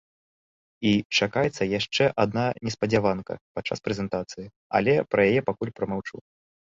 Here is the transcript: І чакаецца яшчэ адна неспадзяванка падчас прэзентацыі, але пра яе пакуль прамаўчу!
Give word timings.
І 0.91 0.91
чакаецца 1.17 1.63
яшчэ 1.79 2.07
адна 2.23 2.45
неспадзяванка 2.69 3.33
падчас 3.59 3.83
прэзентацыі, 3.89 4.47
але 4.81 4.97
пра 5.13 5.21
яе 5.33 5.41
пакуль 5.51 5.73
прамаўчу! 5.81 6.15